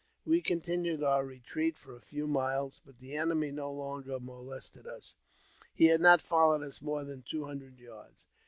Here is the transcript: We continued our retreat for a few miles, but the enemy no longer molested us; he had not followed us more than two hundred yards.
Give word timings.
We 0.25 0.41
continued 0.41 1.03
our 1.03 1.23
retreat 1.23 1.77
for 1.77 1.95
a 1.95 2.01
few 2.01 2.25
miles, 2.25 2.81
but 2.83 2.97
the 2.97 3.15
enemy 3.15 3.51
no 3.51 3.71
longer 3.71 4.19
molested 4.19 4.87
us; 4.87 5.13
he 5.75 5.89
had 5.89 6.01
not 6.01 6.23
followed 6.23 6.63
us 6.63 6.81
more 6.81 7.03
than 7.03 7.21
two 7.21 7.45
hundred 7.45 7.77
yards. 7.77 8.23